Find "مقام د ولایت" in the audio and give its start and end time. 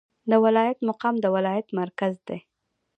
0.89-1.67